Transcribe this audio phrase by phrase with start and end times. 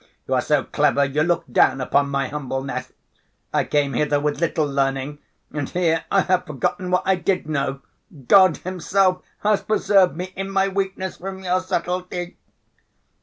[0.27, 2.91] You are so clever you look down upon my humbleness.
[3.53, 5.19] I came hither with little learning
[5.53, 7.81] and here I have forgotten what I did know,
[8.27, 12.35] God Himself has preserved me in my weakness from your subtlety."